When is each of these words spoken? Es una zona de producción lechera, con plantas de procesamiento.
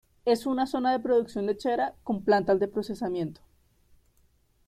Es 0.25 0.47
una 0.47 0.65
zona 0.65 0.91
de 0.91 0.99
producción 0.99 1.45
lechera, 1.45 1.93
con 2.03 2.23
plantas 2.23 2.59
de 2.59 2.67
procesamiento. 2.67 3.39